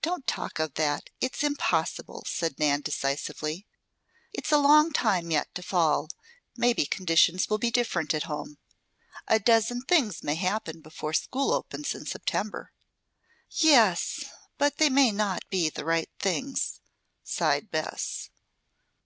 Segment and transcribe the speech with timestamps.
[0.00, 1.10] "Don't talk of that.
[1.20, 3.66] It's impossible," said Nan decisively.
[4.32, 6.08] "It's a long time yet to fall.
[6.56, 8.56] Maybe conditions will be different at home.
[9.28, 12.72] A dozen things may happen before school opens in September."
[13.50, 14.24] "Yes!
[14.56, 16.80] But they may not be the right things,"
[17.22, 18.30] sighed Bess.